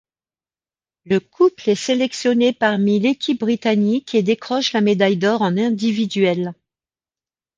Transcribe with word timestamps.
Le 1.05 1.19
couple 1.19 1.69
est 1.69 1.75
sélectionné 1.75 2.53
parmi 2.53 2.99
l'équipe 2.99 3.39
britannique 3.39 4.15
et 4.15 4.23
décroche 4.23 4.73
la 4.73 4.81
médaille 4.81 5.15
d'or 5.17 5.43
en 5.43 5.55
individuel. 5.57 6.55